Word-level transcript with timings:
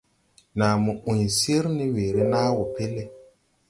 Naa 0.57 0.75
mo 0.83 0.91
‘ũy 1.09 1.21
sir 1.39 1.63
ne 1.75 1.85
weere 1.93 2.21
nàa 2.31 2.49
wɔ 2.57 2.63
pel. 2.75 2.93